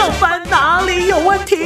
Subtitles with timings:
[0.00, 1.58] 上班哪里有问题？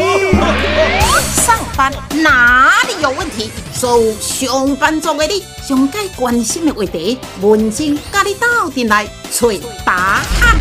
[1.37, 3.49] 上班哪里有问题？
[3.73, 9.47] 所有上班族的你，上该关心的话题，文静跟你斗阵来找
[9.87, 10.59] 答案。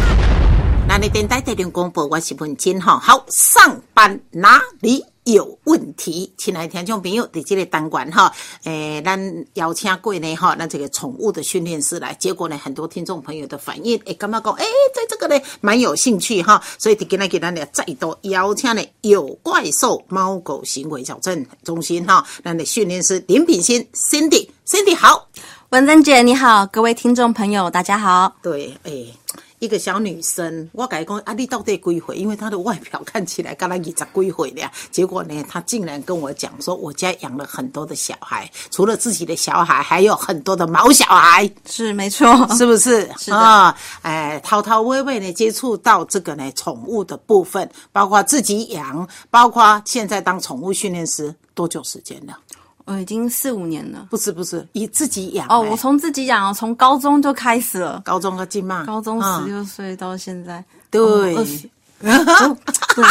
[0.88, 3.00] 那你电台电量广播，我是文静哈。
[3.00, 6.34] 好，上班哪里有问题？
[6.38, 8.34] 亲爱的听众朋友，在这个单元哈，
[8.66, 25.30] 诶，咱邀请过呢哈，咱这个宠物的训练师来，结果呢，很多听众朋友的反应，诶，感觉讲，诶，在这个呢，蛮有兴趣哈，所以今天给咱呢再多邀请呢有怪兽猫狗行为矫正中心哈，咱的训练师林品欣 Cindy，Cindy 好，
[25.70, 28.36] 文珍姐你好，各位听众朋友大家好。
[28.42, 29.14] 对，诶。
[29.64, 32.18] 一个小女生，我跟她讲啊，你到底几岁？
[32.18, 33.96] 因为她的外表看起来跟她二十几
[34.30, 42.28] 岁了， 结果呢，她竟然跟我讲说，我家养了很多的小孩，除了自己的小孩，还有很多的毛小孩，是没错，
[42.58, 43.10] 是不是？
[43.18, 52.38] 是的啊，哎，滔滔微微呢接触到这个呢宠物的部分，包括自己养，包括现在当宠物训练师，多久时间了？
[52.86, 54.08] 我已经四五年了。
[54.10, 61.02] 不是不是，以自己养哦，哎我从自己养，从高中就开始了，高中个进嘛，高中啊十六岁到现在，对。
[61.02, 61.70] 哦二十。
[62.04, 62.12] 对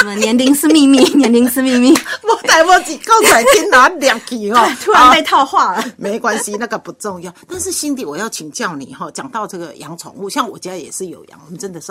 [0.04, 5.82] 对，年龄是秘密， 年龄是秘密，我带我自刚才听哪两句哦， 突然被套话了。
[5.96, 7.32] 没关系，那个不重要。
[7.48, 11.90] 但是心底，我要请教你哈，讲到这个养宠物，像我家也是有养，我们真的是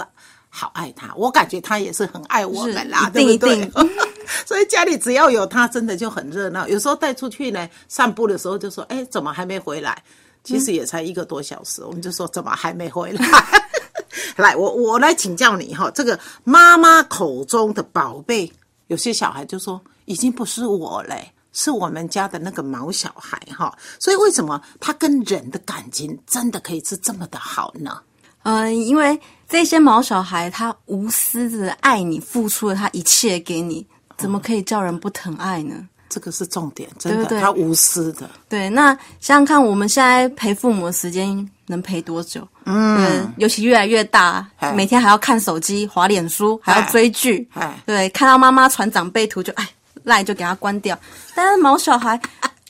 [0.53, 3.71] 好爱他，我感觉他也是很爱我们啦，对不对？
[4.45, 6.67] 所以家里只要有他，真的就很热闹。
[6.67, 10.03] 有时候带出去呢，散步的时候就说：“哎，怎么还没回来？”
[10.43, 13.25] 其实也才一个多小时，我们就说：“怎么还没回来？”
[14.35, 18.51] 来，我我来请教你哈，这个妈妈口中的宝贝，
[18.87, 23.73] 有些小孩就说已经不是我嘞，是我们家的那个毛小孩哈。
[23.99, 28.01] 所以为什么他跟人的感情真的可以是这么的好呢？
[28.43, 33.85] 嗯，因为这些毛小孩他无私的爱你，付出了他一切给你，
[34.17, 35.75] 怎么可以叫人不疼爱呢？
[36.09, 42.45] 这个是重点，真的，对对对他无私的，对，那想想看，我们现在陪父母的时间能陪多久？
[42.65, 49.65] 嗯，尤其越来越大哎，每天还要看手机、滑脸书，还要追剧哎，对，看到妈妈传长辈图就哎
[50.03, 50.99] 赖就给他关掉。
[51.33, 52.19] 但是毛小孩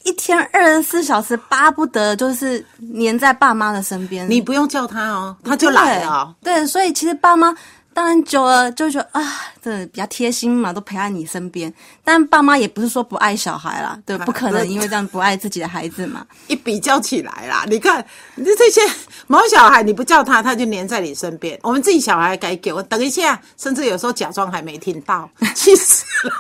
[0.04, 6.36] 一天二十四小时巴不得就是黏在爸妈的身边，你不用叫他哦，他就来了哦。
[6.42, 7.56] 对，对，所以其实爸妈
[7.94, 9.22] 当然久了就觉得啊，
[9.62, 11.72] 这比较贴心嘛，都陪在你身边。
[12.04, 16.26] 但爸妈也不是说不爱小孩啦，对，不 可能因为这样不爱自己的孩子嘛。
[16.48, 18.04] 一比较起来啦，你看，
[18.36, 18.82] 你这些
[19.28, 21.60] 毛小孩，你不叫他，他就黏在你身边。
[21.64, 26.34] 我们自己小孩该给我等一下，甚至有时候假装还没听到，气死了。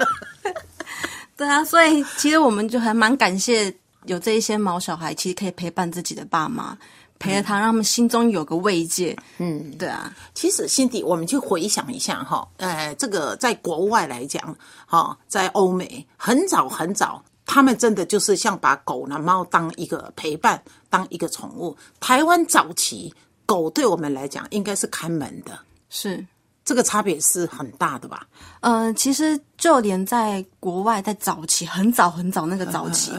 [1.42, 3.74] 对啊，所以其实我们就还蛮感谢
[4.06, 6.78] 有这一些毛小孩，其实可以陪伴自己的爸妈，
[7.18, 9.18] 陪着他，让他们心中有个慰藉。
[9.40, 21.76] 嗯，对啊，其实，心底，我们去回想一下哈，呃，这个在国外来讲，哈，在欧美很早很早，他们真的就是像把狗呢、猫当一个陪伴，当一个宠物。
[22.00, 23.12] 台湾早期
[23.48, 25.58] 狗对我们来讲应该是看门的，
[25.90, 26.24] 是。
[26.72, 28.26] 这个差别是很大的吧？
[28.62, 33.12] 呃，其实就连在国外，在早期很早很早那个早期，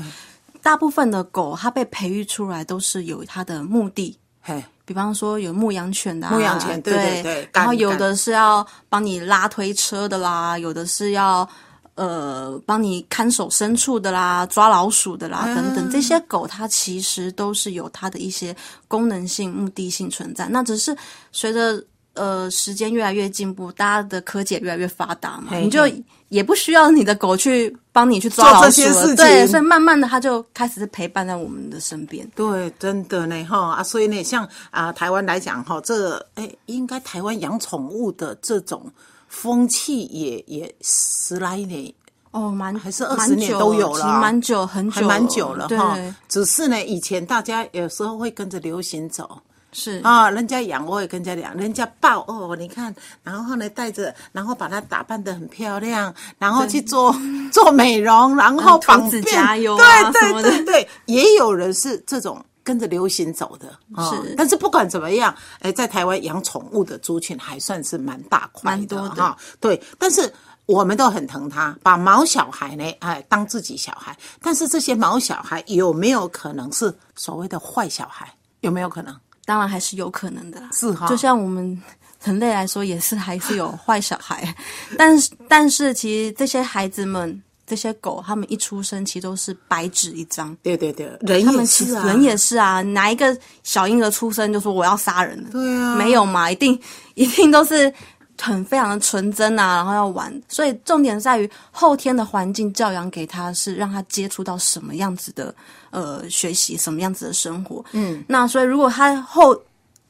[0.63, 4.19] 大部分的狗它被培育出来都是有它的目的。
[4.41, 11.47] 嘿，比方说有牧羊犬的、啊，牧羊犬对对对然后有的是要帮你拉推车的啦，有的是要
[11.95, 15.91] 呃帮你看守牲畜的啦，抓老鼠的啦，等等。
[15.91, 18.57] 这些狗它其实都是有它的一些
[18.89, 20.49] 功能性、目的性存在。
[20.49, 20.97] 那只是
[21.33, 21.85] 随着
[22.15, 25.81] 呃时间越来越进步，大家的科技也越来越发达嘛，嘿你就
[26.29, 29.17] 也不需要你的狗去帮你去抓做老鼠了，这些事情。
[29.17, 32.27] 对，所以慢慢的它就开始是陪伴在我们的身边。
[32.35, 33.77] 对，真的呢，哈。
[33.77, 38.91] 啊，所以呢，像啊、台湾来讲，哈，这哎，应该台湾养宠物的这种
[39.29, 41.93] 风气也也十来年，
[42.31, 44.07] 哦，蛮还是二十年都有了。
[44.19, 45.99] 蛮久很久还蛮久了哈。
[46.29, 49.41] 只是呢，以前大家有时候会跟着流行走。
[49.73, 57.15] 是啊、人家养我也跟人家养，人家抱哦，你看，然后呢带着，然后把它打扮得很漂亮，然后去做
[57.51, 70.33] 做美容，然后 绑辫甲油啊对对对对，也有人是这种跟着流行走的，哦是但是不管怎么样，哎，在台湾养宠物的族群还算是蛮大块蛮多的哈、对，但是。
[70.67, 74.17] 我们都很疼它，把毛小孩呢，哎，当自己小孩。
[74.41, 78.33] 但是这些毛小孩有没有可能是所谓的坏小孩？
[78.61, 79.15] 有没有可能？
[79.45, 80.69] 当然还是有可能的啦。
[80.73, 81.07] 是哈。
[81.09, 81.81] 就像我们
[82.25, 84.55] 人类来说，也是还是有坏小孩，
[84.99, 87.43] 但是但是其实这些孩子们。
[87.65, 95.49] 这些狗，他们一出生其实都是白纸一张，对对对，人也他们其是啊，实人也是啊，哪一个小婴儿出生就说我要杀人了？
[95.53, 95.95] 对啊。
[95.95, 96.79] 没有嘛，一定
[97.15, 97.91] 一定都是
[98.39, 105.55] 很非常的纯真啊，然后要玩，所以重点在于后天的环境教养给他是让他接触到什么样子的
[105.93, 107.85] 呃学习，什么样子的生活。
[107.93, 109.57] 嗯，那所以如果他后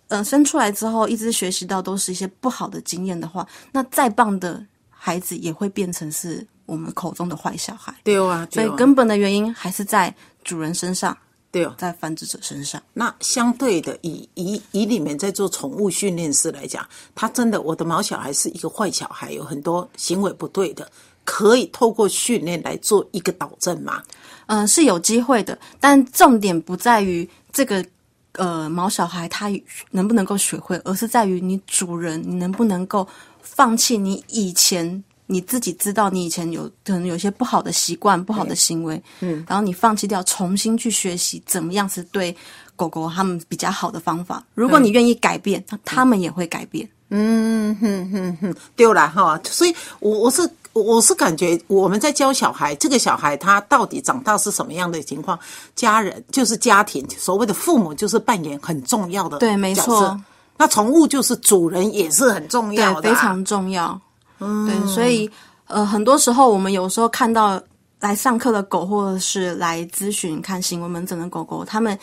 [0.09, 7.95] 呃生出来之后一直学习到都是一些不好的经验的话，那再棒的孩子也会变成是我们口中的坏小孩。
[8.03, 11.15] 对啊，所以根本的原因还是在主人身上。
[11.51, 12.83] 对哦，在繁殖者身上。
[12.95, 16.83] 那相对的，以以以里面在做宠物训练师来讲，
[17.15, 20.91] 他真的我的毛小孩是一个坏小孩，有很多行为不对的，
[21.25, 24.03] 可以透过训练来做一个导正吗？
[24.47, 27.85] 嗯，是有机会的，但重点不在于这个
[28.33, 29.51] 呃毛小孩他
[29.91, 33.07] 能不能够学会，而是在于你主人你能不能够
[33.41, 35.03] 放弃你以前。
[35.27, 42.37] 你自己知道，你以前有可能有些不好的习惯、不好的行为，嗯，然后你放弃掉，重新去学习怎么样是对
[42.77, 44.45] 狗狗他们比较好的方法。
[44.53, 46.87] 如果你愿意改变，那他们也会改变。
[47.09, 49.41] 嗯哼哼哼，丢啦哈。
[49.45, 55.39] 所以，我我是我是感觉我们在教小孩，这个小孩他到底长大是什么样的情况？
[55.75, 60.19] 家人就是家庭，所谓的父母就是扮演很重要的对，没错。
[60.57, 64.01] 那宠物就是主人也是很重要的，非常重要。
[64.39, 65.29] 嗯对，所以
[65.67, 67.61] 呃，很多时候我们有时候看到
[68.01, 71.99] 来上课的狗，或者是来咨询看行为门诊的狗狗，他们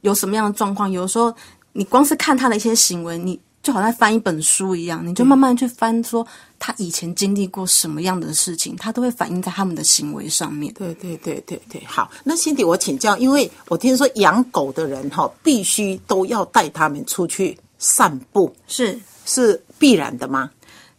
[0.00, 0.90] 有什么样的状况？
[0.90, 1.32] 有时候
[1.72, 6.26] 你光是看他的一些行为，你就好像翻一本书一样，你就慢慢去翻，说
[6.60, 10.72] 他以前经历过什么样的事情，他都会反映在他们的行为上面。
[10.74, 18.96] 对对对对对，好，那辛迪，我请教，因为我听说养狗的人哈，必须都要带他们出去散步，是。
[19.26, 20.50] 是必然的吗？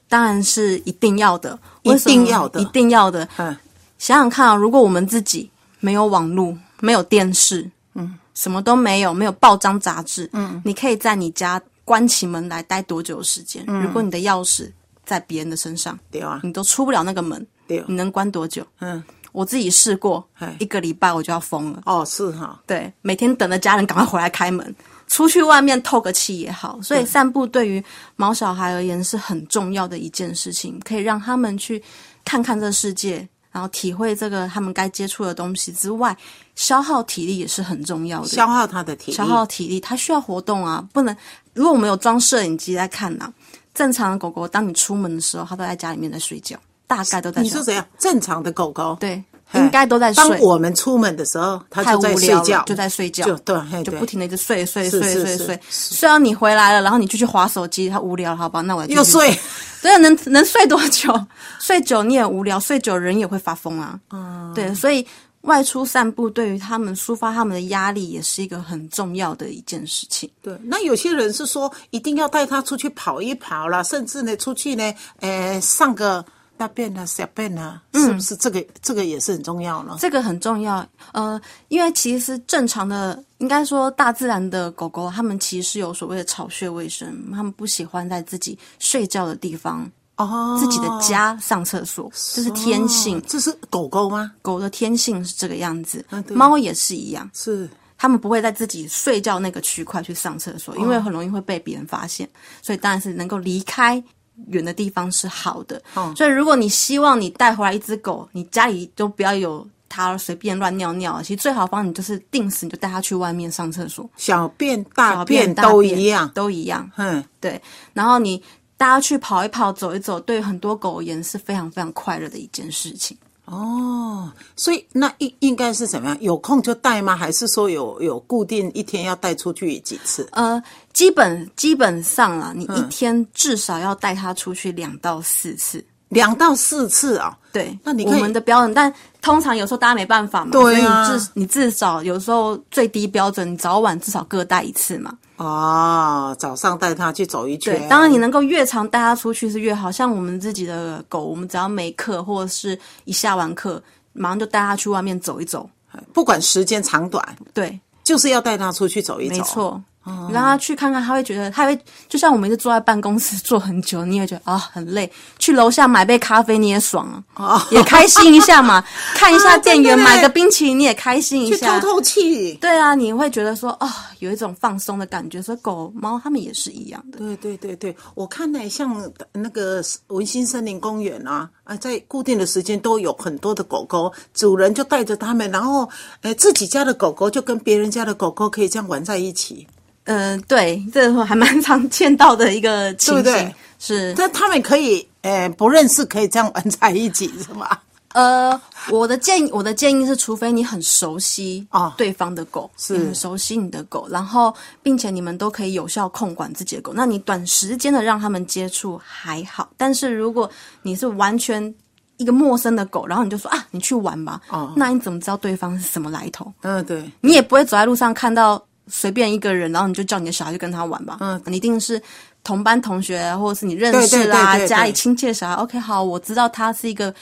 [0.07, 3.27] 当然是一定要的，一定要的，一定要的。
[3.35, 3.53] 嗯，
[3.97, 5.49] 想想看啊，如果我们自己
[5.81, 13.65] 没有网络，没有电视，嗯，什么都没有，没有报章杂志，嗯，你可以在你家关起门来待多久时间？
[13.65, 14.71] 如果你的钥匙
[15.05, 18.65] 在别人的身上，对啊，你都出不了那个门，对，你能关多久？
[18.79, 20.25] 嗯，我自己试过，
[20.59, 21.81] 一个礼拜我就要疯了。
[21.85, 24.75] 哦，是哈，对，每天等着家人赶快回来开门。
[25.07, 27.83] 出去外面透个气也好，所以散步对于
[28.15, 31.83] 毛小孩而言是很重要的一件事情，可以让他们去
[32.23, 36.15] 看看这世界，然后体会这个他们该接触的东西之外，
[36.55, 38.27] 消耗体力也是很重要的。
[38.29, 41.13] 消耗他的体力，消耗体力，他需要活动啊，不能。
[41.53, 43.33] 如果我们有装摄影机在看呢，
[43.73, 46.57] 正常的狗狗，当你出门的时候，它都在家里面在睡觉，
[46.87, 47.41] 大概都在。
[47.41, 47.85] 你说怎样？
[47.97, 49.23] 正常的狗狗对。
[49.53, 50.29] 应该都在睡。
[50.29, 55.59] 当我们出门的时候，它就在睡觉，就在睡觉，就对，就不停的一直睡睡睡睡睡。
[55.69, 58.61] 睡到你回来了，然后你就去划手机，它无聊，好吧？
[58.61, 59.37] 那我又睡。
[59.81, 61.13] 对，能能睡多久？
[61.59, 63.99] 睡久你也无聊，睡久人也会发疯啊。
[64.11, 65.05] 嗯，对，所以
[65.41, 70.29] 外出散步对于他们抒发他们的压力，也是一个很重要的一件事情。
[70.41, 76.23] 对，那有些人是说一定要带他出去跑一跑啦，甚至呢出去呢，呃，上个。
[76.57, 79.97] 大便啊，小便啊，是不是这个这个也是很重要呢？
[79.99, 89.89] 这个很重要，呃，因为其实正常的，应该说大自然的狗狗，它们其实有所谓的巢穴卫生，它们不喜欢在自己睡觉的地方
[90.23, 93.21] 哦，自己的家上厕所，这是天性。
[93.27, 94.31] 这是狗狗吗？
[94.41, 102.29] 狗的天性是这个样子，猫也是一样，是它们不会在自己睡觉那个区块去上厕所，因为很容易会被别人发现，
[102.61, 104.03] 所以当然是能够离开。
[104.47, 105.79] 远的地方是好的，
[106.15, 111.21] 所以如果你希望你带回来一只狗，你家里都不要有它随便乱尿尿。
[111.21, 116.89] 其实最好方你就是定时你就带它去外面上厕所，小便大便都一样，都一样。
[116.95, 117.61] 嗯，对。
[117.93, 118.41] 然后你
[118.81, 123.15] 大家去跑一跑、走一走，对很多狗而言是非常非常快乐的一件事情。
[123.45, 126.17] 哦，所以那应应该是怎么样？
[126.19, 127.15] 有空就带吗？
[127.15, 130.27] 还是说有有固定一天要带出去几次？
[130.31, 130.59] 呃，
[130.93, 137.37] 基本基本上啊，你一天至少要带它出去两到四次，两到四次啊。
[137.51, 145.15] 对，那你我们的标准，但通常有时候大家没办法嘛，对啊，你至你至少有时候最低标准，你早晚至少各带一次嘛。
[145.41, 147.77] 哦，早上带它去走一圈。
[147.79, 149.91] 对，当然你能够越常带它出去是越好。
[149.91, 153.81] 像我们自己的狗，我们只要没课或者是一下完课，
[154.13, 155.67] 马上就带它去外面走一走，
[156.13, 157.35] 不管时间长短。
[157.53, 159.35] 对，就是要带它出去走一走。
[159.35, 159.83] 没错。
[160.03, 161.79] 你让他去看看，他会觉得，他会
[162.09, 165.11] 就像我们一直坐在办公室坐很久，你也觉得啊很累。
[165.37, 168.83] 去楼下买杯咖啡你也爽啊，也开心一下嘛。
[169.13, 172.55] 看一下店员买个冰淇淋你也开心一下，去透透气。
[172.55, 175.39] 对啊，你会觉得说啊，有一种放松的感觉。
[175.39, 177.19] 所以狗猫它们也是一样的。
[177.19, 185.87] 对对对对，我看呢，像那个文心森林公园啊，啊，在固定的时间都有很多的狗狗，主人就带着它们，然后
[186.21, 189.67] 呃自己家的狗狗就跟别人家的狗狗可以这样玩在一起。
[190.05, 193.55] 呃，对，这还蛮常见到的一个情形，对不对？
[193.79, 194.13] 是。
[194.17, 197.77] 那他们可以呃不认识，可以这样玩在一起是吗？
[198.13, 201.93] 呃，我的建议，我的建议是，除非你很熟悉啊。
[201.97, 202.97] 对方的狗，是。
[202.97, 204.53] 你很熟悉你的狗，然后
[204.83, 210.49] 并且你们都可以有效控管自己的狗，那你短时间的让他们接触还好，但是如果
[210.81, 211.73] 你是完全
[212.17, 214.73] 一个陌生的狗，然后你就说啊，你去玩吧，哦。
[214.75, 216.51] 那你怎么知道对方是什么来头？
[216.63, 221.17] 嗯，对，你也不会走在路上看到随便一个人，然后你就叫你的小孩去跟他玩吧？
[221.19, 222.01] 嗯，你一定是
[222.43, 225.55] 同班同学，或者是你认识啦，家里亲戚的小孩。
[225.55, 227.13] OK，好，我知道他是一个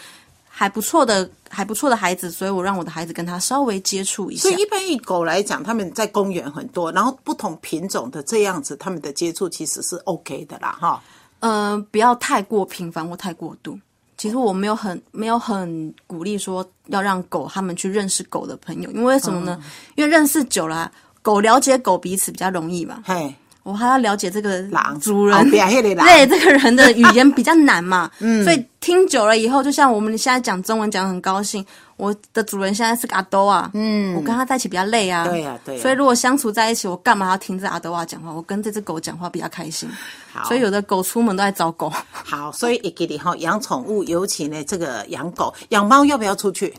[0.47, 4.61] 还不错的、还不错的孩子，所以我让我的孩子跟他稍微接触一下所以。
[4.61, 11.01] 一般以狗来讲，他们在公园很多，然后不同品种的这样子，他们的接触其实是 OK 的啦，哈。
[11.39, 13.79] 呃，不要太过频繁或太过度。
[14.17, 19.57] 其实我没有很没有很鼓励说要让狗他们去认识狗的朋友，因为为什么呢？
[19.95, 23.01] 因为认识久了啊、狗了解狗彼此比较容易嘛。
[23.05, 23.33] 嘿，
[23.63, 25.49] 我还要了解这个狼主人。
[25.51, 31.65] 对这个人的语言比较难嘛， 嗯，所以听久了以后，就像我们现在讲中文讲得很高兴，
[31.97, 35.81] 我的主人现在是个阿兜啊，嗯，我跟他在一起比较累啊，对呀对呀。
[35.81, 38.31] 所以如果相处在一起，我干嘛要听这阿兜啊讲话？
[38.31, 39.89] 我跟这只狗讲话比较开心，
[40.45, 41.91] 所以有的狗出门都在找狗。
[42.11, 46.73] 好，所以也给你哈养宠物，尤其呢这个养狗、养猫要不要出去？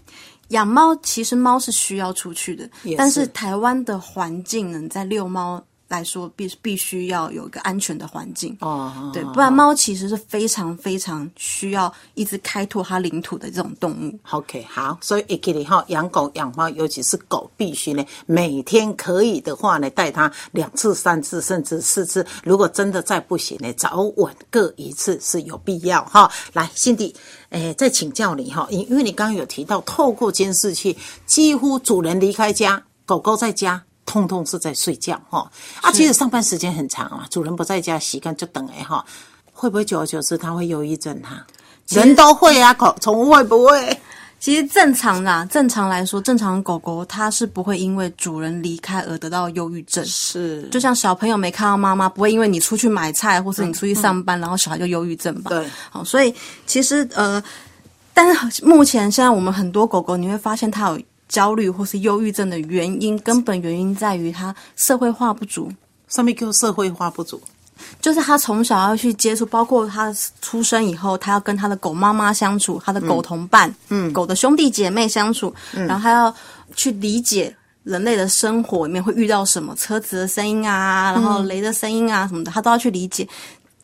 [0.50, 3.26] 养猫其实猫是需要出去的，但是是。
[3.28, 8.56] 台湾的环境呢，在遛猫来说必必须要有一个安全的环境。
[8.61, 14.16] 哦，对，不然猫其实是非常非常需要一直开拓它领土的这种动物。
[14.30, 22.25] OK，好，所以也给你哈养狗养猫，尤其是狗，必须呢每天可以的话呢，带它两次、三次，甚至四次。
[22.44, 26.30] 如果真的再不行呢，早晚各一次是有必要哈。
[26.52, 27.12] 来，辛迪，
[27.49, 33.82] 诶，再请教你哈，因因为你刚刚有提到，透过监视器，几乎主人离开家，狗狗在家。
[34.11, 35.49] 通通是在睡觉哈
[35.81, 39.05] 啊，其实上班时间很长啊，主人不在家，习惯就等哎哈，
[39.52, 41.47] 会不会久而久之它会忧郁症哈？
[41.88, 44.00] 人都会啊，狗宠物会不会？
[44.40, 50.05] 其实正常啦，正常来说，正常的狗狗它是不会因为主人离开而得到忧郁症。
[50.07, 55.50] 是就像小朋友没看到妈妈，不会因为你出去买菜或是你出去上班，然后小孩就忧郁症吧？
[55.50, 56.35] 对，好，所以
[56.67, 57.43] 其实呃，
[58.14, 60.99] 但是目前现在我们很多狗狗，你会发现它有
[61.30, 65.72] 焦虑或是忧郁症的原因，根本原因在于他社会化不足。
[66.08, 67.40] 上面叫社会化不足，
[68.00, 76.34] 就是他从小要去接触，包括他出生以后，他要跟他的狗妈妈相处，他的狗同伴，嗯，狗的兄弟姐妹相处，然后他要
[76.75, 83.25] 去理解人类的生活里面会遇到什么车子的声音啊，然后雷的声音啊什么的，他都要去理解。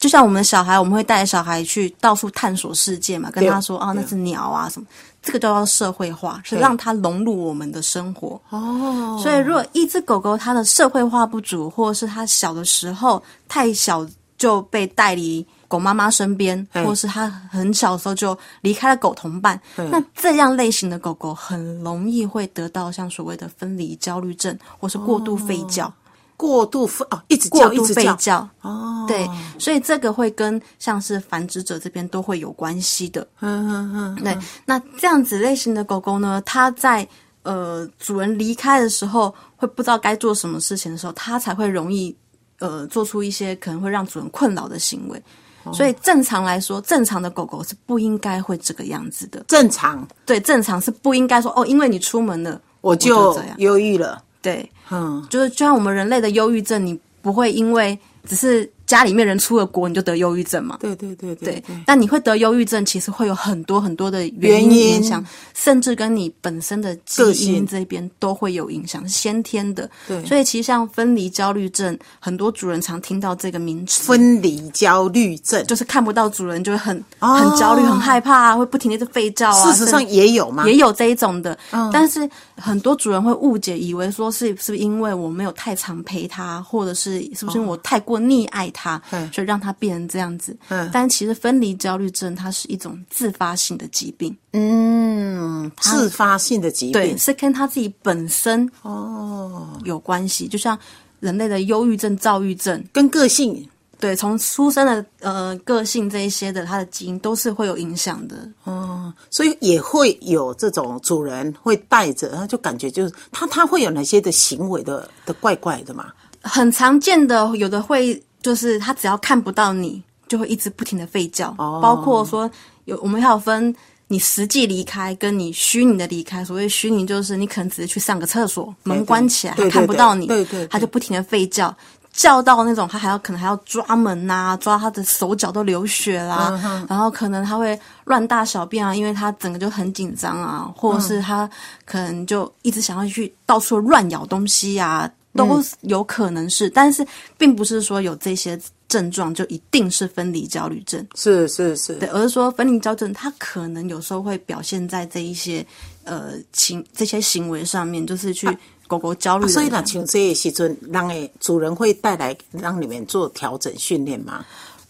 [0.00, 4.86] 就像我们的小孩，我们会带小孩去到处探索世界嘛，跟他说啊，那是鸟啊什么，
[5.26, 8.40] 这个叫做社会化，是让它融入我们的生活。
[8.50, 14.06] 哦，所以，如果一只狗狗它的社会化不足，或者是它小的时候太小
[14.38, 25.92] 就被带离狗妈妈身边，嗯或者是它很小的时候就离开了狗同伴，那这样类型的狗狗很容易会得到像所谓的分离焦虑症，或是过度吠叫。
[26.36, 29.28] 过度吠哦，一直过度叫一直叫，哦，对，
[29.58, 33.26] 所以这个会跟像是繁殖者这边都会有关系的。
[33.40, 37.06] 嗯嗯嗯，对，那这样子类型的狗狗呢，它在
[37.42, 42.14] 呃主人离开的时候，会不知道该做什么事情的时候，它才会容易
[42.58, 45.22] 呃做出一些可能会让主人困扰的行为。
[45.64, 45.72] 哦。
[45.72, 49.42] 所以正常来说，正常的狗狗是不应该会这个样子的。
[49.48, 60.78] 正常，对，正常是不应该说哦，因为你出门了，我就忧郁了，对，嗯，就是就像我们人类的忧郁症，你不会因为只是家里面人出了国你就得忧郁症嘛？
[60.80, 65.24] 对对对对对，但你会得忧郁症，其实会有很多很多的原因影响，
[65.54, 69.90] 甚至跟你本身的基因这边都会有影响，是先天的。
[70.06, 74.04] 对所以其实像分离焦虑症，很多主人常听到这个名词。
[74.04, 79.72] 分离焦虑症，就是看不到主人，就会很、哦很焦虑、很害怕啊，会不停的在吠叫啊。
[79.72, 80.66] 事实上也有嘛？
[80.66, 90.54] 也有这一种的，嗯但是很多主人会误解，以为说是是不是因为我没有太常陪他，或者是是不是因为我太过溺爱它，嗯所以让他变成这样子。
[90.68, 100.46] 嗯但其实分离焦虑症它是一种自发性的疾病，嗯，自发性的疾病对，病，是跟他自己本身哦，有关系。
[100.46, 100.78] 就像
[101.20, 103.66] 人类的忧郁症、躁郁症，跟个性，
[103.98, 108.46] 对，从出生的呃个性这一些的，他的基因都是会有影响的。
[108.64, 116.12] 哦，所以也会有这种主人会带着，他就感觉就是他他会有哪些的行为的的怪怪的嘛？
[116.42, 122.48] 很常见的，有的会就是它只要看不到你，就会一直不停的吠叫，哦包括说
[122.84, 123.74] 有我们还有分
[124.06, 126.44] 你实际离开跟你虚拟的离开。
[126.44, 131.74] 所谓虚拟就是你可能只是去上个厕所，门关起来，看不到你，对对对它就不停的吠叫。
[132.12, 141.46] 叫到那种，他还要可能还要抓门呐、抓他的手脚都流血啦，然后可能他会乱大小便啊，因为他整个就很紧张啊，或者是他
[141.84, 151.06] 可能就一直想要去到处乱咬东西啊，都有可能是，但是并不是说有这些症状就一定是分离焦虑症。
[151.14, 155.64] 是是是，对，而是说分离焦虑症，它可能有时候会表现在这一些
[156.04, 158.48] 呃情这些行为上面，就是去
[158.86, 164.44] 狗狗焦虑所以呢，像这些时阵，让诶主人会带来让你们做调整训练吗？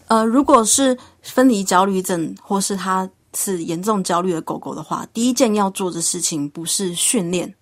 [0.07, 7.53] 呃，如果是分离焦虑症，或是它是严重焦虑的狗狗的话，第一件要做的事情不是训练，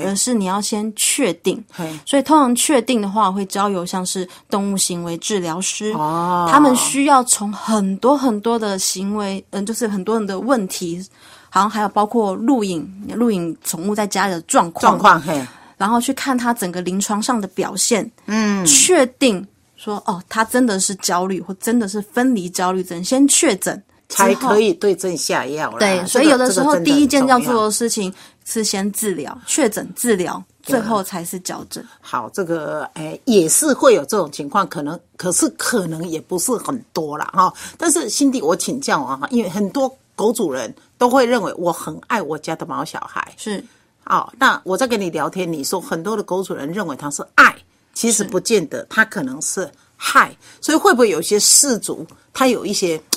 [0.00, 1.62] 而，是你要先确定。
[2.06, 11.04] 所以通常确定的话，会交由像是动物行为治疗师，哦他们需要从很多很多的行为，嗯，就是很多人的问题，
[11.50, 15.46] 好像还有包括录影、录影宠物在家里的状况，状况嘿，
[15.76, 19.44] 然后去看它整个临床上的表现，嗯，确定
[19.76, 23.82] 说哦，它真的是焦虑或真的是分离焦虑症，先确诊
[24.12, 25.78] 才可以对症下药啦。
[25.78, 28.12] 对，所以有的时候第一件要做的事情
[28.44, 31.82] 是先治疗、确诊、治疗，最后才是矫正。
[32.00, 37.30] 好，这个诶也是会有这种情况，可能可是可能也不是很多啦。
[37.32, 37.52] 哈。
[37.78, 43.32] 但是辛迪，我请教啊，因为很多狗主人都会认为我很爱我家的毛小孩。
[43.36, 43.64] 是
[44.04, 47.56] 哦，那我在跟你聊天，你说很多的狗主人认为他是爱，
[47.94, 50.36] 其实不见得，他可能是害。
[50.60, 53.11] 所以会不会有些事主他有一些嘖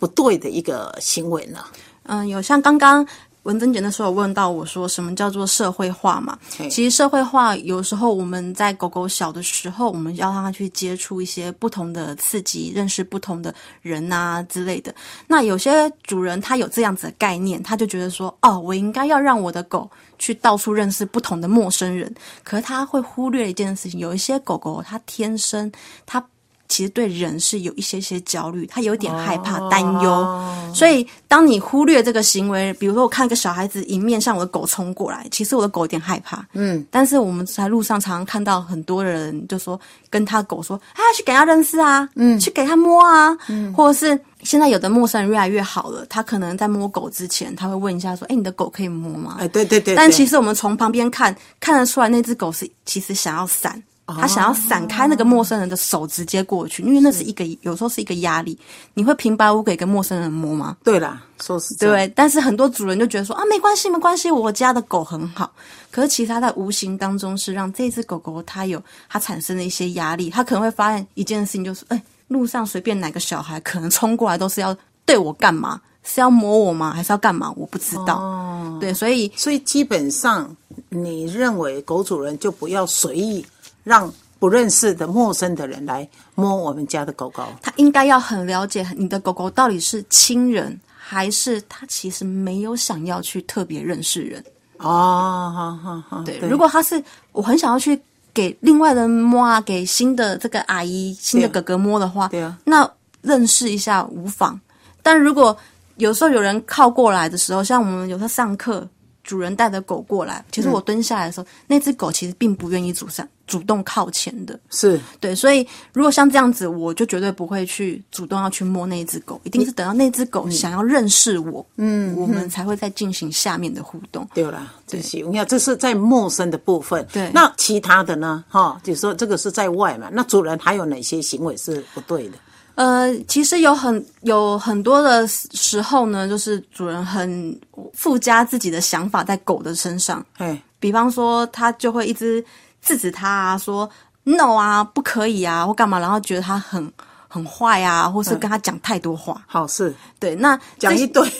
[0.00, 1.62] 不对的一个行为呢？
[2.04, 3.06] 嗯，有像刚刚
[3.44, 6.38] 文珍姐那时候有问到我说，什么叫做社会化嘛？
[6.68, 14.94] 其实社会化有时候我们在狗狗小的时候，我们要让它去接触一些不同的刺激，认识不同的人啊之类的。
[15.26, 22.12] 那有些主人他有这样子的概念，他就觉得说，哦，我应该要让我的狗去到处认识不同的陌生人。
[22.42, 25.70] 可是他会忽略一件事情，有一些狗狗它天生
[26.04, 26.22] 它。
[26.70, 39.78] 其实对人是有一些些焦虑，他有点害怕、担忧，所以当你忽略这个行为，比如说我看一个小孩子迎面向我的狗冲过来，其实我的狗有点害怕，嗯，但是我们在路上常常看到很多人就说
[40.08, 49.38] 跟他狗说，啊，去给他认识啊，嗯，去给他摸啊，嗯，或者是现在有的陌生人越来越好了，他可能在摸狗之前，他会问一下说，哎，你的狗可以摸吗？
[49.40, 53.82] 哎，对对对但其实我们从旁边看，看得出来那只狗是其实想要闪，
[54.18, 58.58] 它想要闪开那个陌生人的手，直接过去，因为那是一个有时候是一个压力。
[58.94, 60.76] 你会平白无故给一个陌生人摸吗？
[60.82, 65.52] 对啦，说实在，对，但是很多主人就觉得说啊，没关系，没关系，我家的狗很好。
[65.90, 75.80] 可是其实它在无形当中是让这只狗狗它有它产生的一些压力，它可能会发现一件事情，就是哎，路上随便哪个小孩可能冲过来都是要对我干嘛？
[76.02, 76.92] 是要摸我吗？
[76.94, 77.52] 还是要干嘛？
[77.56, 78.16] 我不知道。
[78.16, 80.48] 哦，对，所以所以基本上，
[80.88, 83.44] 你认为狗主人就不要随意
[83.90, 87.42] 让不认识的陌生的人来摸我们家的狗狗。
[87.60, 94.42] 他应该要很了解你的狗狗到底是亲人，还是他其实没有想要去特别认识人。
[94.78, 98.00] 哦，好好好，对，如果他是我很想要去
[98.32, 102.88] 给另外人摸啊，给新的这个阿姨、新的哥哥摸的话，对啊那
[103.22, 104.58] 认识一下无妨。
[105.02, 105.54] 但如果
[105.96, 108.88] 有时候有人靠过来的时候，像我们有时候上课，
[109.30, 114.58] 主人带着狗过来，其实我蹲下来的时候，那只狗其实并不愿意主上主动靠前的。
[114.70, 124.28] 是对，所以如果像这样子，我就绝对不会去主动要去摸那只狗，一定是等到那只狗想要认识我，嗯，我们才会再进行下面的互动。
[124.34, 127.06] 对啦，这是你看，这是在陌生的部分。
[127.12, 128.44] 对那其他的呢？
[128.48, 132.38] 哈，就说这个是在外嘛，那主人还有哪些行为是不对的？
[132.74, 137.60] 呃，其实有很有很多的时候呢，就是主人很
[137.92, 142.44] 附加自己的想法在狗的身上，哎，比方说他就会一直
[142.80, 143.88] 制止他啊，说
[144.24, 146.90] no 啊，不可以啊，或干嘛，然后觉得他很
[147.28, 149.42] 很坏啊，或是跟他讲太多话。
[149.46, 149.94] 好是。
[150.18, 151.30] 对，那讲一堆，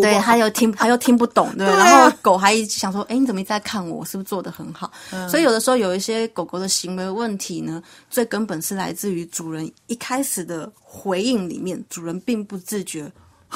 [0.00, 3.98] 对，他又听， 他又听不懂，对，对啊然后狗还想说，哎，你怎么一直在看我？
[3.98, 4.90] 我是不是做的很好？
[5.30, 7.80] 所以有的时候有一些狗狗的行为问题呢，
[8.10, 13.10] 最根本是来自于主人一开始的回应里面，主人并不自觉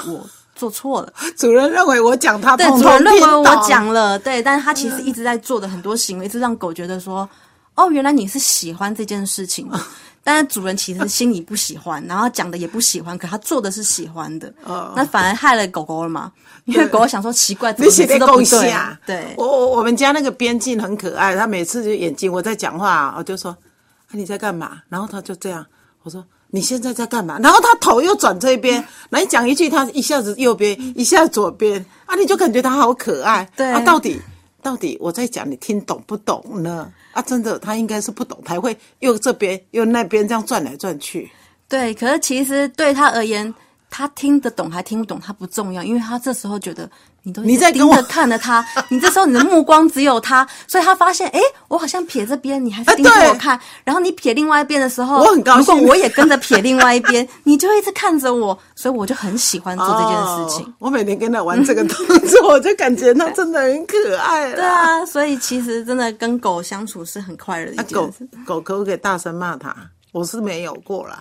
[0.07, 0.25] 我
[0.55, 7.29] 做错了， 主人认为我讲他对，主人认为我讲了，对，但是他其实一直在做的很多行为，一直让狗觉得说，
[7.75, 9.81] 哦，原来你是喜欢这件事情的。
[10.27, 14.53] 但是主人其实心里不喜欢， 然后讲的也不喜欢，可他做的是喜欢的，
[14.97, 16.33] 那反而害了狗狗了嘛？
[16.65, 18.99] 因为狗狗想说奇怪，怎么写的贡次都不对献啊？
[19.07, 24.79] 对，我我我们家那个边境很可爱，他每次就眼睛我在讲话，我就说、啊、你在干嘛？
[24.89, 25.65] 然后他就这样，
[26.03, 27.39] 我说你现在在干嘛？
[27.39, 33.49] 然后他头又转这边，来讲一句，他一下子右边，一下子左边，啊，你就感觉他好可爱。
[33.57, 34.21] 对啊，到底
[34.61, 36.91] 到底我在讲，你听懂不懂呢？
[37.17, 41.31] 啊，真的，他应该是不懂，才会又这边又那边这样转来转去。
[41.67, 43.53] 对，可是其实对他而言，
[43.89, 46.89] 他听得懂还听不懂，他不重要，因为他这时候觉得
[47.27, 60.65] 你都你在盯着看着他， 你这时候你的目光只有他，所以他发现，哎，我好像撇这边，你还是啊盯着我看，然后你撇另外一边的时候，我很高兴如果我也跟着撇另外一边， 你就会一直看着我，所以我就很喜欢做这件事情。
[60.67, 64.65] 哦我每天跟他玩这个动作，我就感觉他真的很可爱对。
[64.65, 68.29] 啊，所以其实真的跟狗相处是很快乐的一件事。
[68.47, 69.75] 狗可不可以大声骂他？
[70.13, 71.21] 我是没有过啦，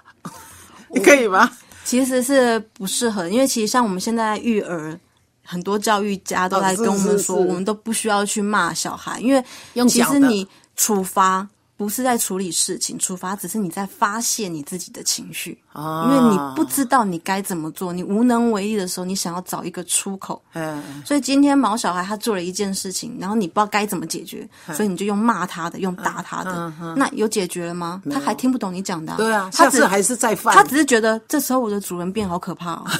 [0.94, 1.50] 你 可以吗？
[1.84, 4.98] 其实是不适合，因为其实像我们现在育儿，
[5.46, 9.44] 很多教育家都在跟我们说，我们都不需要去骂小孩，因为
[9.88, 20.42] 其实你处罚不是在处理事情，处罚只是你在发泄你自己的情绪，哦因为你不知道你该怎么做，你无能为力的时候，你想要找一个出口。
[20.54, 24.76] 嗯，所以今天毛小孩他做了一件事情，然后你不知道该怎么解决，嗯。
[24.76, 28.02] 所以你就用骂他的，用打他的，那有解决了吗？
[28.10, 30.56] 他还听不懂你讲的、对啊，他只还是再犯。
[30.56, 32.86] 他只是觉得这时候我的主人变好可怕哦。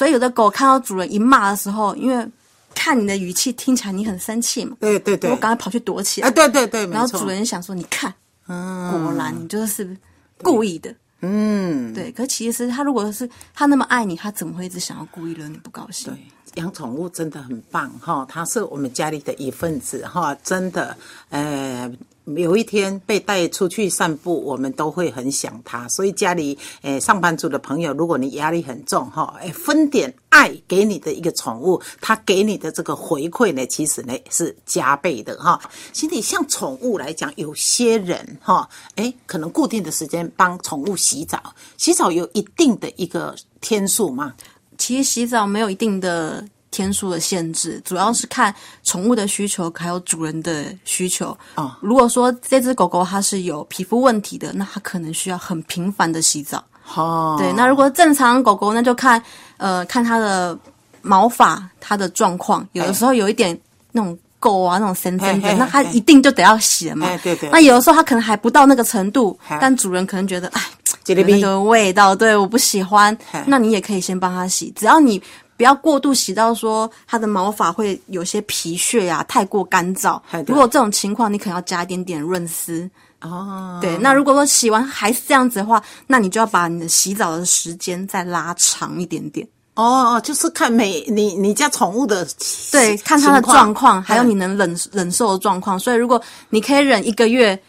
[0.00, 2.26] 所以有的狗看到主人一骂的时候，因为
[2.74, 6.26] 看你的语气听起来你很生气嘛，对对对我，赶快跑去躲起来。
[6.26, 8.10] 啊，对对对，没然后主人想说：“你看，
[8.46, 9.94] 果然你就是
[10.38, 16.10] 故意的。”嗯，对，可其实他如果是他那么爱你，他怎么会一直想要故意惹你不高兴？
[16.10, 16.18] 对，
[16.54, 20.96] 养宠物真的很棒哈，它是我们家里的一份子哈，真的，
[21.28, 21.92] 呃。
[22.24, 25.88] 有一天被带出去散步，我们都会很想它。
[25.88, 35.60] 所以家里，诶、上班族的朋友，如果你压力很重哈，诶、分点爱给你的一个宠物，它给你的这个回馈呢，其实呢是加倍的哈。
[35.92, 44.34] 其实像宠物来讲，有些人哈，诶、可能固定的时间帮宠物洗澡，洗澡有一定的一个天数嘛，
[44.78, 48.54] 其实洗澡没有一定的天数的限制，主要是看
[48.84, 51.36] 宠物的需求还有主人的需求。
[51.56, 56.62] 哦如果说这只狗狗它是有皮肤问题的，那它可能需要很频繁的洗澡。
[56.94, 59.22] 哦，对，那如果正常狗狗，那就看
[59.56, 60.58] 呃看它的
[61.02, 63.58] 毛发它的状况，有的时候有一点
[63.92, 67.06] 那种垢啊那种深深的，那它一定就得要洗了嘛。
[67.06, 70.62] 哎对对那有的时候它可能还不到那个程度，但主人可能觉得哎。
[71.02, 73.16] 这个味有那个味道，对，我不喜欢。
[73.46, 75.20] 那你也可以先帮它洗，只要你
[75.60, 82.88] 不要过度洗到说它的毛发会有些皮屑呀、太过干燥如果这种情况，你可能要加一点点润丝。
[83.20, 89.46] 哦，对，那如果说洗完还是这样子的话，那你就要把你的洗澡的时间再拉长一点点。
[89.74, 92.26] 哦哦，就是看每你你家宠物的
[92.72, 95.78] 对，看它的情状况，还有你嗯能忍忍受的状况。
[95.78, 96.18] 所以，如果
[96.48, 97.62] 你可以忍一个月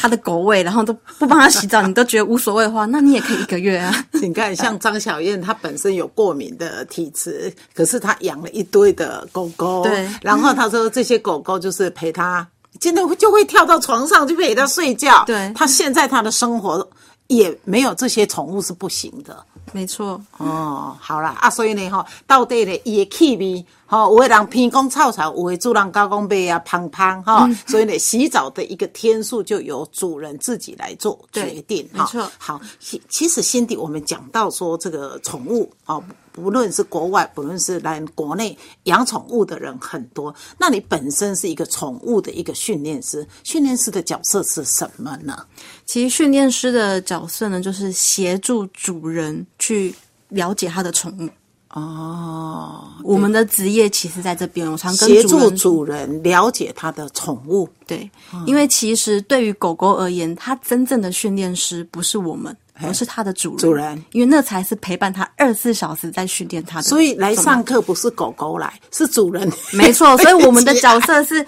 [0.00, 3.94] 它的狗味，然后都不帮他洗澡，你都觉得无所谓的话，那你也可以一个月啊。
[4.22, 12.46] 你看，像 张小燕，她本身有过敏的体质，可是她养了一堆的狗狗，对然后她说这些狗狗就是陪她，
[12.80, 16.88] 真的会就会跳到床上去陪她睡觉，对她现在她的生活
[17.26, 19.36] 也没有这些宠物是不行的。
[19.72, 27.58] 没错，哦，好啦，啊，所以呢，吼，到底呢，伊的气味，吼，有的人偏讲臭臭，有的主人高讲味啊，胖胖，哈、嗯。
[27.66, 32.30] 所以呢，洗澡的一个天数就由主人自己来做决定，哈没错。
[32.38, 36.02] 好，其其实心底我们讲到说这个宠物哦，
[36.40, 45.44] 不论是国外，不论是来国内养宠物的人很多，那你本身是一个宠物的一个训练师，训练师的角色是什么呢？
[45.84, 49.94] 其实训练师的角色呢，就是协助主人去
[50.28, 51.28] 了解他的宠物。
[51.72, 57.68] 哦，我们的职业其实在这边，我常跟协助主人主人了解他的宠物。
[57.86, 58.10] 对，
[58.44, 63.58] 因为其实对于狗狗而言，它真正的训练师不是我们，而是它的主人。
[63.58, 66.82] 主人，因为那才是陪伴它二十四小时在训练它的。
[66.82, 69.50] 所以来上课不是狗狗来，是主人。
[69.72, 71.44] 没错， 所以我们的角色是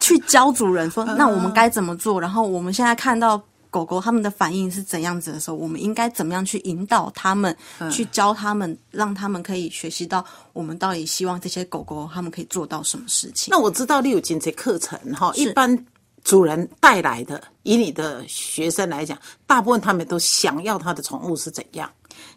[0.00, 2.20] 去教主人说， 那我们该怎么做？
[2.20, 7.54] 然后我们现在看到狗狗它们的反应是怎样子的时候，我们应该怎么样去引导他们，
[7.90, 13.50] 去教他们，让他们可以学习到我们到底希望这些狗狗他们可以做到什么事情。
[13.50, 15.76] 那我知道你有进这课程哈，一般
[16.26, 21.88] 主人带来的，以你的学生来讲，大部分他们都想要他的宠物是怎样？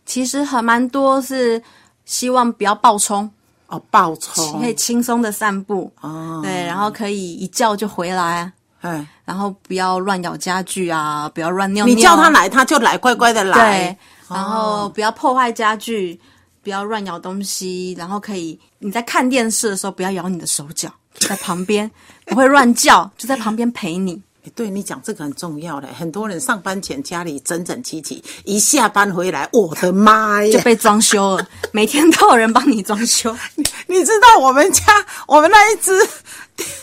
[0.05, 1.59] 其实还蛮多是
[2.05, 3.27] 希望不要暴冲，
[3.65, 8.51] 哦，暴冲可，以轻松的散步，哦，对，然后可以一叫就回来。
[8.81, 11.95] 哎，然后不要乱咬家具啊，不要乱尿尿。
[11.95, 13.97] 你叫他来，他就来，乖乖的来对。，
[14.35, 16.21] 然后不要破坏家具，
[16.61, 21.89] 不要乱咬东西，然后可以你在看电视的时候不要咬你的手脚，在旁边，
[22.29, 24.21] 不会乱叫，就在旁边陪你。
[24.45, 30.53] 哎对你讲这个很重要嘞，很多人上班前家里整整齐齐，一下班回来，我的妈呀！
[30.53, 33.35] 就被装修了，每天都有人帮你装修。
[33.87, 34.83] 你知道我们家
[35.27, 35.91] 我们那一只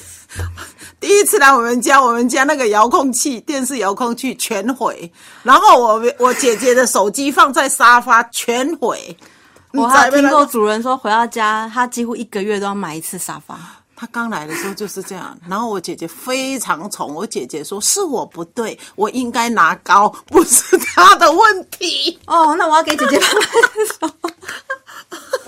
[1.00, 5.10] 第一次来我们家，我们家那个遥控器、电视遥控器全毁，
[5.42, 9.16] 然后我我姐姐的手机放在沙发全毁。
[9.72, 13.58] 我还有听过主人说，回到家他几乎一个月都要买一次沙发。
[13.96, 22.18] 他刚来的时候就是这样，然后我姐姐非常宠我姐姐，说是我不对，我应该拿高，不是他的问题。
[22.28, 24.10] 哦，那我要给姐姐拍拍手。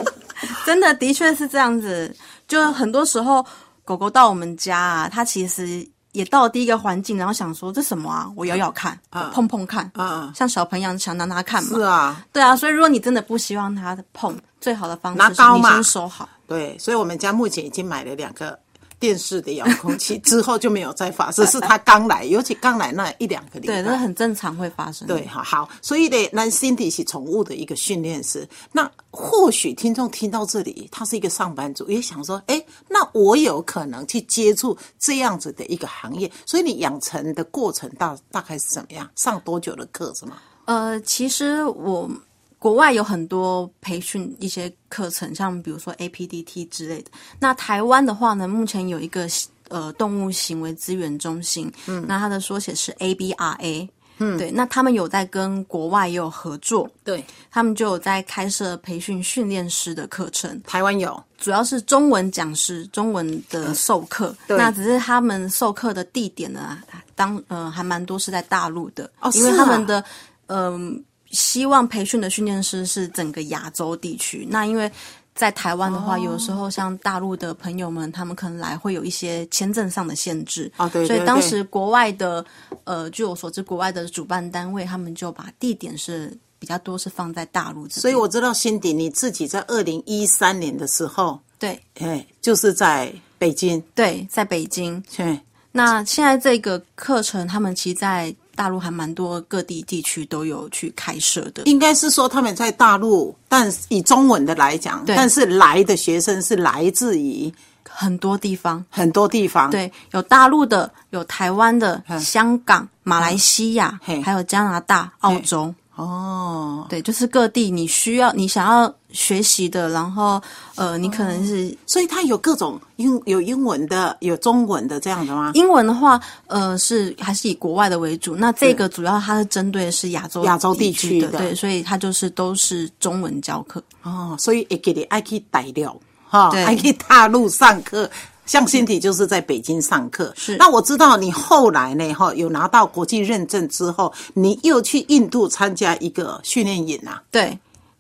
[0.65, 2.15] 真的，的确是这样子。
[2.47, 3.45] 就很多时候，
[3.85, 8.31] 狗狗到我们家啊，它其实也到了第一个环境，然后想说这什么啊？
[8.35, 8.99] 我咬咬看，
[9.33, 11.77] 碰碰看，嗯，像小朋友想拿拿看嘛。
[11.77, 12.57] 是啊，对啊。
[12.57, 16.27] 所以如果你真的不希望它碰，最好的方式是你先收好。
[16.49, 18.59] 对，所以我们家目前已经买了两个
[18.99, 21.47] 电视的遥控器， 之后就没有再发生。
[21.47, 25.07] 是他刚来，尤其刚来那一两个礼拜，对，那很正常会发生。
[25.07, 28.49] 对，好，好，所以呢，那 Cindy 是宠物的一个训练师。
[28.73, 36.29] 那或许听众听到这里，他是一个上班族，也想说，哎，那我有可能去接触这样子的一个行业。
[36.47, 39.09] 所以你养成的过程大大概是怎么样？
[39.15, 40.39] 上多久的课是吗？
[40.65, 42.11] 呃，其实我。
[42.59, 47.11] 国外有很多培训一些课程，像比如说 APDT 之类的。
[47.39, 49.29] 那台湾的话呢，目前有一个
[49.69, 54.51] 呃动物行为资源中心，嗯，那它的缩写是 ABRA，嗯，对。
[54.51, 60.61] 那他们有在跟国外也有合作，对，他们就有在开设培训训练师的课程。
[60.67, 64.35] 台湾有，主要是中文讲师，中文的授课。
[64.49, 66.79] 那只是他们授课的地点呢，
[67.15, 70.05] 当呃还蛮多是在大陆的，哦，因为他们的
[70.47, 71.05] 嗯。
[71.31, 74.47] 希望培训的训练师是整个亚洲地区。
[74.51, 74.91] 那因为
[75.35, 80.89] 在台湾的话，有时候像大陆的朋友们，他们可能来会有一些签证上的限制啊。
[80.89, 82.45] 对，所以当时国外的
[82.85, 87.89] 呃，据我所知，国外的主办单位他们就把地点是比较多是放在大陆。
[87.89, 95.01] 所以我知道，辛迪你自己在二零一三年的时候，对，哎，就是在北京，对，在北京。
[95.17, 95.39] 对，
[95.71, 98.35] 那现在这个课程，他们其实在。
[98.59, 107.53] 大陆还蛮多各地地区都有去开设的，应该是说他们在大陆，但以中文的来讲，但是来的学生是来自于
[107.89, 115.73] 很多地方，很多地方，对，有大陆的，有台湾的，香港、马来西亚，还有加拿大、澳洲。
[115.99, 120.41] 哦，对，就是各地你需要你想要学习的，然后
[120.77, 125.51] 呃，你可能是，所以它有各种英有英文的，有中文的这样的吗？
[125.55, 128.37] 英文的话，呃，是还是以国外的为主。
[128.37, 133.83] 那这个主要它是针对的是亚洲亚洲地区的，对，所以它就是都是中文教课。
[134.05, 135.95] 哦，所以也给你爱去带料
[136.29, 138.09] 哈，爱去大陆上课。
[138.49, 140.57] 像新体就是在北京上课，是。
[140.57, 147.23] 那我知道你后来呢，哈，有拿到国际认证之后，你又去印度参加一个训练营啊？
[147.31, 147.57] 对，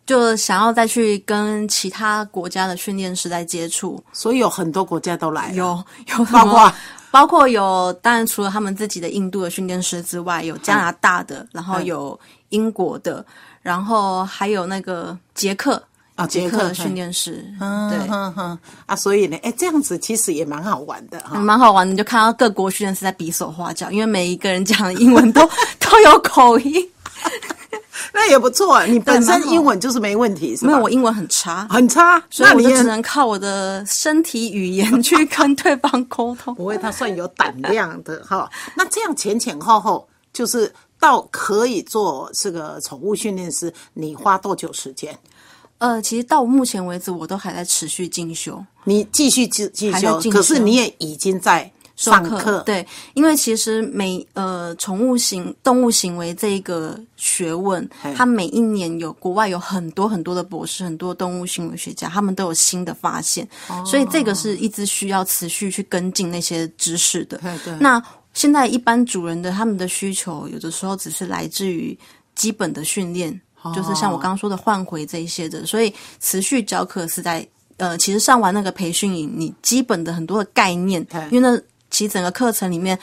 [0.06, 5.84] 就想要再去跟其他国家的训练师在接触，所以有很多国家都来，有
[6.16, 6.72] 有 包括
[7.10, 13.22] 包括有，当然除了他们自己的印度的训练师之外，有加拿大的，然后有英国的，
[13.60, 15.82] 然后还有那个捷克。
[16.18, 17.98] 啊，杰克训练师，嗯，对，
[18.86, 26.84] 啊，所以呢，哎，这样子其实也蛮好玩的哈，蛮好玩的，就看到各国训练师在比手画脚，因为每一个人讲的英文都 都有口音，
[28.12, 28.84] 那也不错。
[28.86, 36.52] 你本身英文就是没问题，是没有，我英文很差，很差，所以我就只能靠我的身体语言去 跟对方沟通。
[36.56, 38.50] 不会，他算有胆量的哈。
[38.74, 45.16] 那这样前前后后，就是到可以做这个宠物训练师，你花多久时间？
[45.78, 48.64] 呃，其实到目前为止，我都还在持续进修。
[48.84, 52.60] 你继续进进修，可是你也已经在上课。
[52.62, 63.46] 对，因为其实每呃宠物行动物行为这一个学问，它每一年有国外有很多很多的博士，很多动物行为学家，他们都有新的发现，
[63.86, 67.38] 所以这个是一直需要持续去跟进那些知识的。
[67.38, 67.76] 对对。
[67.78, 71.96] 那现在一般主人的他们的需求，有的时候只是来自于
[72.34, 73.40] 基本的训练。
[73.74, 82.98] 就是像我刚刚说的换回这一些的，所以持续教课是在呃，其实上完那个培训营，你基本的很多的概念，因为那其实整个课程里面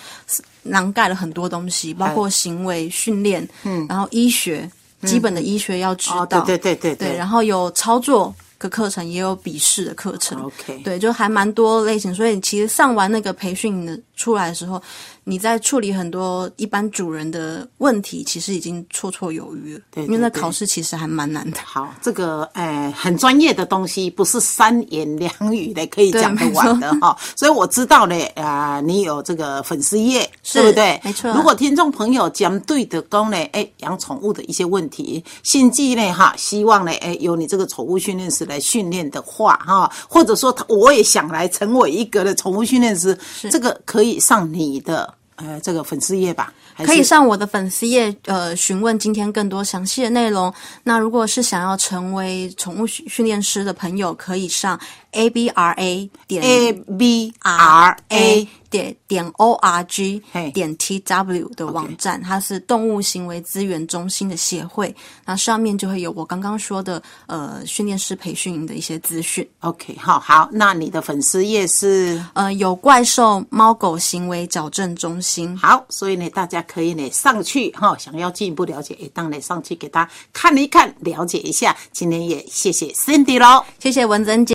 [0.63, 4.69] 囊盖了很多东西，包括行为训练，嗯，然后医学
[5.03, 14.81] 基本的医学要知道，对对对对，然后有操作的课程，也有笔试的课程，OK，对，就还蛮多类型，所以其实上完那个培训的出来的时候。
[15.27, 19.81] 你在处理很多一般主人的问题，其实已经绰绰有余了。
[19.89, 21.57] 对，因为那考试其实还蛮难的。
[21.65, 27.17] 好，这个诶很专业的东西，不是三言两语的可以讲得完的哈。
[27.35, 31.01] 所以我知道呢，啊，你有这个粉丝页，对不对？
[31.03, 31.33] 没错。
[31.33, 43.17] 如果听众朋友讲对的功呢，哎，养宠物的一些问题，心机呢哈，希望呢，哎，由你这个宠物训练师始来训练的话，哈，或者说他我也想来成为一个的宠物训练师，
[43.49, 46.53] 这个可以上你的呃这个粉丝页吧？
[46.77, 50.53] 可以上我的粉丝页，呃，询问今天更多详细的内容。
[50.83, 54.79] 那如果是想要成为宠物训训练师的朋友，可以上
[55.15, 60.99] a b r a 点 A B R A 点点 o r g 嘿点 t
[60.99, 64.93] w 的网站，它是动物行为资源中心的协会。
[65.25, 69.47] 那上面就会有我刚刚说的呃训练师培训营的一些资讯。
[69.61, 75.57] OK，好好，那你的粉丝页是呃，有怪兽猫狗行为矫正中心。
[75.57, 81.73] 好，所以呢，大家可以呢上去哈，想要进一步了解，也当然上去给他看一看，了解一下。
[81.93, 83.63] 今天也谢谢 Cindy 喽。
[83.79, 84.53] 谢谢文珍姐。